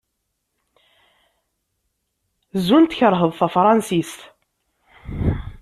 Zun 2.65 2.83
tkerheḍ 2.85 3.31
tanfransist? 3.39 4.19